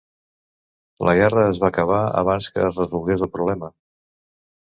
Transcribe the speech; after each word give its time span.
La 1.07 1.13
guerra 1.17 1.43
es 1.49 1.59
va 1.65 1.67
acabar 1.73 1.99
abans 2.23 2.49
que 2.55 2.63
es 2.69 2.81
resolgués 2.83 3.25
el 3.27 3.31
problema. 3.37 3.69